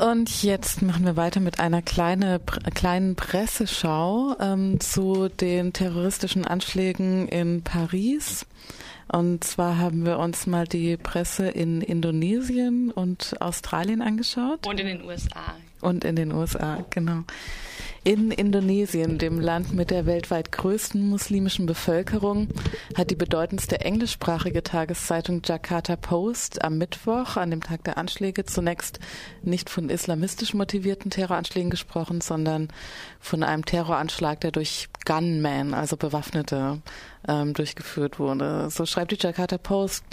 [0.00, 2.40] Und jetzt machen wir weiter mit einer kleine,
[2.74, 8.46] kleinen Presseschau ähm, zu den terroristischen Anschlägen in Paris.
[9.12, 14.66] Und zwar haben wir uns mal die Presse in Indonesien und Australien angeschaut.
[14.66, 15.54] Und in den USA.
[15.82, 17.24] Und in den USA, genau.
[18.02, 22.48] In Indonesien, dem Land mit der weltweit größten muslimischen Bevölkerung,
[22.96, 29.00] hat die bedeutendste englischsprachige Tageszeitung Jakarta Post am Mittwoch, an dem Tag der Anschläge, zunächst
[29.42, 32.68] nicht von islamistisch motivierten Terroranschlägen gesprochen, sondern
[33.20, 36.80] von einem Terroranschlag, der durch Gunmen, also Bewaffnete,
[37.28, 38.70] ähm, durchgeführt wurde.
[38.70, 40.04] So schreibt die Jakarta Post,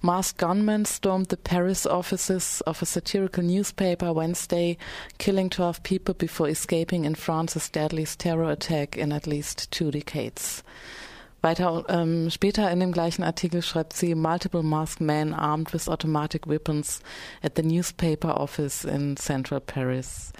[0.00, 4.78] Masked gunmen stormed the Paris offices of a satirical newspaper Wednesday,
[5.18, 10.62] killing 12 people before escaping in France's deadliest terror attack in at least two decades.
[11.42, 16.46] Weiter ähm, später in dem gleichen Artikel schreibt sie Multiple masked men armed with automatic
[16.46, 17.00] weapons
[17.42, 20.32] at the newspaper office in central Paris.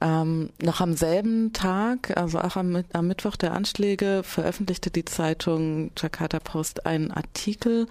[0.00, 5.90] Ähm, noch am selben Tag, also auch am, am, Mittwoch der Anschläge, veröffentlichte die Zeitung
[5.98, 7.88] Jakarta Post einen Artikel,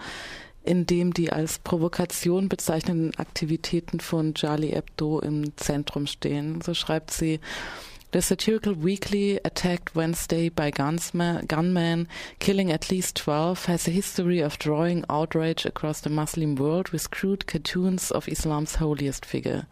[0.63, 6.61] in dem die als Provokation bezeichneten Aktivitäten von Charlie Hebdo im Zentrum stehen.
[6.61, 7.41] So schreibt sie,
[8.15, 12.07] The satirical weekly, attacked Wednesday by gunmen,
[12.39, 17.11] killing at least 12, has a history of drawing outrage across the Muslim world with
[17.11, 19.67] crude cartoons of Islam's holiest figure.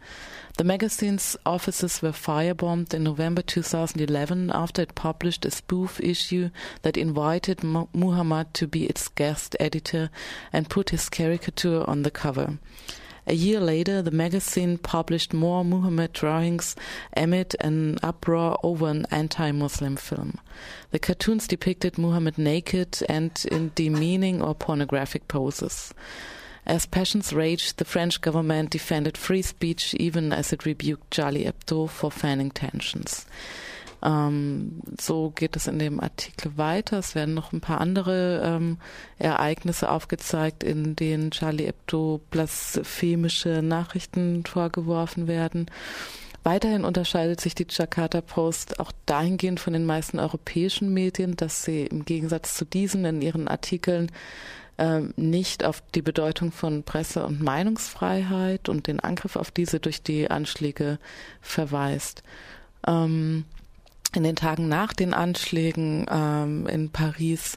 [0.58, 6.50] The magazine's offices were firebombed in November 2011 after it published a spoof issue
[6.82, 10.10] that invited Muhammad to be its guest editor
[10.52, 12.58] and put his caricature on the cover.
[13.26, 16.76] A year later, the magazine published more Muhammad drawings
[17.16, 20.38] amid an uproar over an anti-Muslim film.
[20.90, 25.94] The cartoons depicted Muhammad naked and in demeaning or pornographic poses.
[26.66, 31.88] As passions raged, the French government defended free speech even as it rebuked Charlie Hebdo
[31.88, 33.26] for fanning tensions.
[34.04, 36.98] Ähm, so geht es in dem Artikel weiter.
[36.98, 38.78] Es werden noch ein paar andere ähm,
[39.18, 45.66] Ereignisse aufgezeigt, in denen Charlie Hebdo blasphemische Nachrichten vorgeworfen werden.
[46.42, 51.86] Weiterhin unterscheidet sich die Jakarta Post auch dahingehend von den meisten europäischen Medien, dass sie
[51.86, 54.12] im Gegensatz zu diesen in ihren Artikeln
[54.76, 60.02] ähm, nicht auf die Bedeutung von Presse- und Meinungsfreiheit und den Angriff auf diese durch
[60.02, 60.98] die Anschläge
[61.40, 62.22] verweist.
[62.86, 63.46] Ähm,
[64.16, 67.56] in den Tagen nach den Anschlägen ähm, in Paris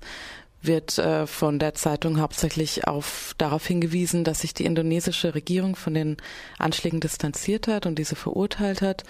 [0.61, 5.93] wird äh, von der Zeitung hauptsächlich auf darauf hingewiesen, dass sich die indonesische Regierung von
[5.93, 6.17] den
[6.57, 9.03] Anschlägen distanziert hat und diese verurteilt hat.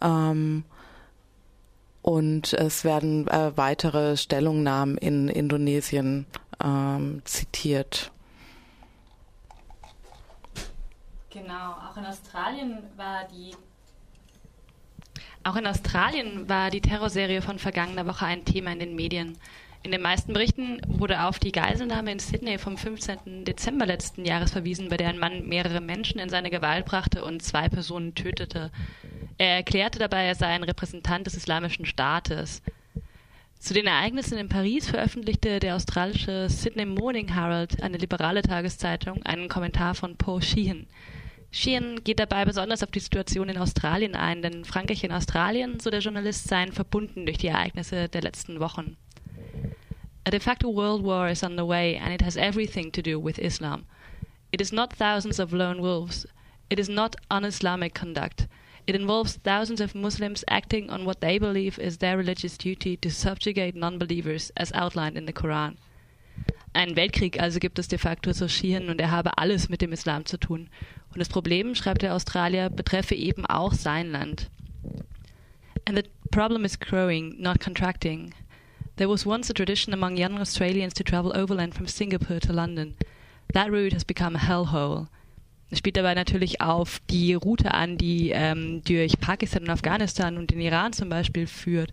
[0.00, 0.64] Ähm,
[2.02, 6.26] und es werden äh, weitere Stellungnahmen in Indonesien
[6.62, 8.12] ähm, zitiert.
[11.30, 13.54] Genau, auch in Australien war die
[15.46, 19.38] auch in Australien war die Terrorserie von vergangener Woche ein Thema in den Medien.
[19.84, 23.44] In den meisten Berichten wurde auf die Geiselnahme in Sydney vom 15.
[23.44, 27.42] Dezember letzten Jahres verwiesen, bei der ein Mann mehrere Menschen in seine Gewalt brachte und
[27.42, 28.72] zwei Personen tötete.
[29.38, 32.62] Er erklärte dabei, er sei ein Repräsentant des Islamischen Staates.
[33.60, 39.48] Zu den Ereignissen in Paris veröffentlichte der australische Sydney Morning Herald, eine liberale Tageszeitung, einen
[39.48, 40.88] Kommentar von Paul Sheehan.
[41.50, 45.90] Sheehan geht dabei besonders auf die Situation in Australien ein, denn Frankreich und Australien, so
[45.90, 48.96] der Journalist, seien verbunden durch die Ereignisse der letzten Wochen.
[50.24, 53.16] A de facto world war is on the way and it has everything to do
[53.16, 53.84] with Islam.
[54.50, 56.26] It is not thousands of lone wolves.
[56.68, 58.48] It is not un-Islamic conduct.
[58.86, 63.10] It involves thousands of Muslims acting on what they believe is their religious duty to
[63.10, 65.76] subjugate non-believers as outlined in the Quran.
[66.76, 69.92] Ein Weltkrieg also gibt es de facto zu schieren und er habe alles mit dem
[69.92, 70.68] Islam zu tun.
[71.10, 74.50] Und das Problem, schreibt der Australier, betreffe eben auch sein Land.
[75.86, 78.34] And the problem is growing, not contracting.
[78.96, 82.94] There was once a tradition among young Australians to travel overland from Singapore to London.
[83.54, 85.08] That route has become a hellhole
[85.74, 90.60] spielt dabei natürlich auf die Route an, die ähm, durch Pakistan und Afghanistan und den
[90.60, 91.92] Iran zum Beispiel führt.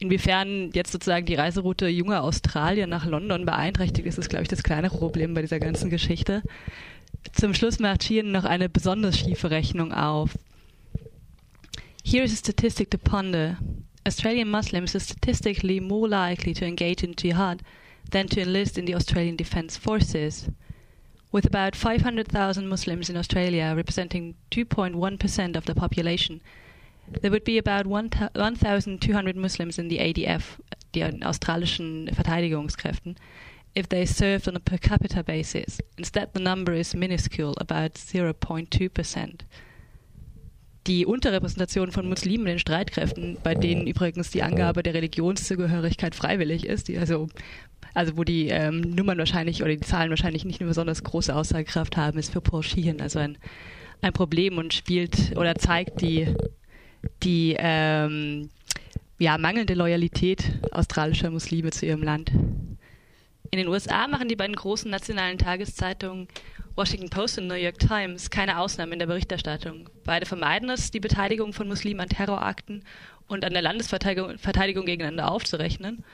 [0.00, 4.62] Inwiefern jetzt sozusagen die Reiseroute junger Australier nach London beeinträchtigt ist, ist, glaube ich, das
[4.62, 6.42] kleinere Problem bei dieser ganzen Geschichte.
[7.32, 10.38] Zum Schluss macht Sheehan noch eine besonders schiefe Rechnung auf.
[12.02, 13.58] Here is a statistic to ponder.
[14.06, 17.60] Australian Muslims are statistically more likely to engage in jihad
[18.10, 20.48] than to enlist in the Australian Defence Forces.
[21.30, 26.40] With about 500,000 Muslims in Australia representing 2.1% of the population,
[27.20, 30.60] there would be about 1,200 Muslims in the ADF,
[30.94, 33.16] den australischen Verteidigungskräften,
[33.74, 35.78] if they served on a per capita basis.
[35.96, 39.44] Instead, the number is minuscule, about 0.2%.
[40.86, 46.66] die Unterrepräsentation von Muslimen in den Streitkräften, bei denen übrigens die Angabe der Religionszugehörigkeit freiwillig
[46.66, 47.28] ist, die also
[47.94, 51.96] also wo die ähm, Nummern wahrscheinlich oder die Zahlen wahrscheinlich nicht eine besonders große Aussagekraft
[51.96, 53.36] haben, ist für Sheehan also ein,
[54.00, 56.26] ein Problem und spielt oder zeigt die,
[57.22, 58.50] die ähm,
[59.18, 62.30] ja, mangelnde Loyalität australischer Muslime zu ihrem Land.
[63.52, 66.28] In den USA machen die beiden großen nationalen Tageszeitungen
[66.76, 69.90] Washington Post und New York Times keine Ausnahme in der Berichterstattung.
[70.04, 72.84] Beide vermeiden es, die Beteiligung von Muslimen an Terrorakten
[73.26, 76.04] und an der Landesverteidigung gegeneinander aufzurechnen.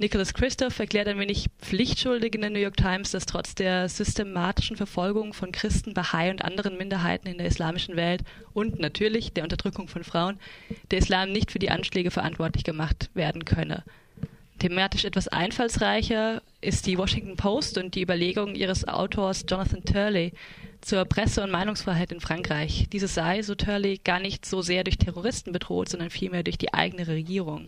[0.00, 4.78] Nicholas Christoph erklärt ein wenig pflichtschuldig in der New York Times, dass trotz der systematischen
[4.78, 8.22] Verfolgung von Christen, Bahai und anderen Minderheiten in der islamischen Welt
[8.54, 10.38] und natürlich der Unterdrückung von Frauen
[10.90, 13.84] der Islam nicht für die Anschläge verantwortlich gemacht werden könne.
[14.58, 20.32] Thematisch etwas einfallsreicher ist die Washington Post und die Überlegung ihres Autors Jonathan Turley
[20.80, 22.86] zur Presse- und Meinungsfreiheit in Frankreich.
[22.90, 26.72] Diese sei, so Turley, gar nicht so sehr durch Terroristen bedroht, sondern vielmehr durch die
[26.72, 27.66] eigene Regierung.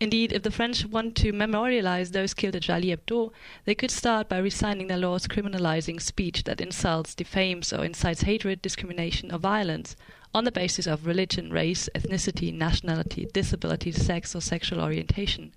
[0.00, 3.32] Indeed, if the French want to memorialize those killed at Charlie Hebdo,
[3.64, 8.60] they could start by resigning their laws criminalizing speech that insults, defames, or incites hatred,
[8.60, 9.94] discrimination, or violence
[10.34, 15.52] on the basis of religion, race, ethnicity, nationality, disability, sex, or sexual orientation.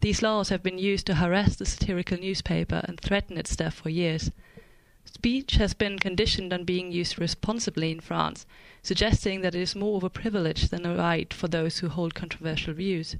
[0.00, 3.90] These laws have been used to harass the satirical newspaper and threaten its staff for
[3.90, 4.30] years.
[5.04, 8.46] Speech has been conditioned on being used responsibly in France,
[8.80, 12.14] suggesting that it is more of a privilege than a right for those who hold
[12.14, 13.16] controversial views.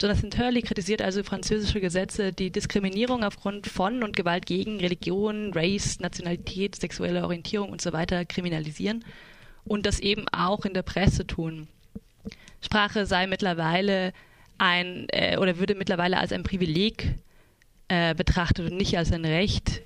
[0.00, 6.00] Jonathan Turley kritisiert also französische Gesetze, die Diskriminierung aufgrund von und Gewalt gegen Religion, Race,
[6.00, 9.04] Nationalität, sexuelle Orientierung und so weiter kriminalisieren
[9.64, 11.68] und das eben auch in der Presse tun.
[12.62, 14.14] Sprache sei mittlerweile
[14.56, 17.14] ein äh, oder würde mittlerweile als ein Privileg
[17.88, 19.82] äh, betrachtet und nicht als ein Recht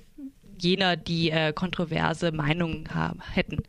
[0.57, 2.87] jener, die äh, kontroverse Meinungen
[3.33, 3.63] hätten.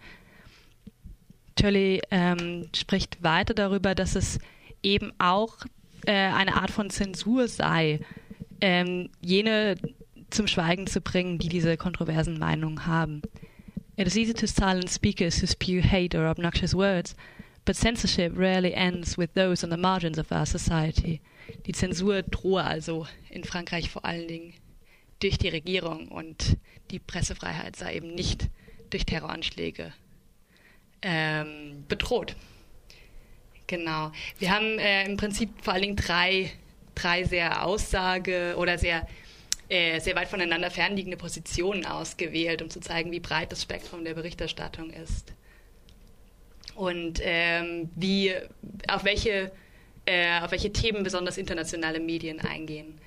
[1.56, 4.38] Turley ähm, spricht weiter darüber, dass es
[4.82, 5.58] eben auch
[6.06, 8.00] äh, eine Art von Zensur sei,
[8.60, 9.76] ähm, jene
[10.30, 13.22] zum Schweigen zu bringen, die diese kontroversen Meinungen haben.
[13.96, 17.16] It is easy to silence speakers who spew hate or obnoxious words,
[17.64, 21.20] but censorship rarely ends with those on the margins of our society.
[21.66, 24.54] Die Zensur drohe also in Frankreich vor allen Dingen
[25.20, 26.58] durch die Regierung und
[26.90, 28.48] die Pressefreiheit sei eben nicht
[28.90, 29.92] durch Terroranschläge
[31.02, 32.36] ähm, bedroht.
[33.66, 34.12] Genau.
[34.38, 36.52] Wir haben äh, im Prinzip vor allen Dingen drei,
[36.94, 39.06] drei sehr Aussage oder sehr,
[39.68, 44.14] äh, sehr weit voneinander fernliegende Positionen ausgewählt, um zu zeigen, wie breit das Spektrum der
[44.14, 45.32] Berichterstattung ist.
[46.76, 48.34] Und ähm, wie,
[48.88, 49.50] auf, welche,
[50.04, 52.98] äh, auf welche Themen besonders internationale Medien eingehen.